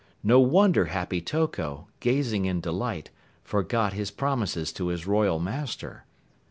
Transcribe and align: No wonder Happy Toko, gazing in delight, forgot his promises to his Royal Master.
No 0.23 0.39
wonder 0.39 0.85
Happy 0.85 1.21
Toko, 1.21 1.87
gazing 1.99 2.45
in 2.45 2.59
delight, 2.59 3.11
forgot 3.43 3.93
his 3.93 4.09
promises 4.09 4.73
to 4.73 4.87
his 4.87 5.05
Royal 5.05 5.37
Master. 5.37 6.05